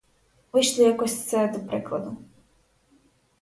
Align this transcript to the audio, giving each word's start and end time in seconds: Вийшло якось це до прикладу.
Вийшло 0.51 0.83
якось 0.85 1.23
це 1.25 1.47
до 1.47 1.59
прикладу. 1.59 2.17